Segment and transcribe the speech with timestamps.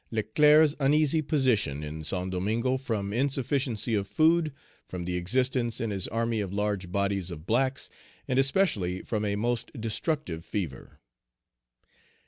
[0.09, 4.51] Leclerc's uneasy position in Saint Domingo from insufficiency of food,
[4.87, 7.87] from the existence in his army of large bodies of blacks,
[8.27, 10.97] and especially from a most destructive fever.